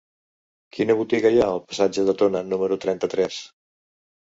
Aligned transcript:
Quina 0.77 0.95
botiga 1.01 1.31
hi 1.35 1.37
ha 1.43 1.51
al 1.57 1.61
passatge 1.67 2.07
de 2.09 2.17
Tona 2.23 2.43
número 2.55 2.81
trenta-tres? 2.89 3.41